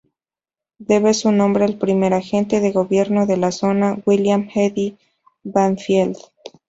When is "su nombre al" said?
1.13-1.77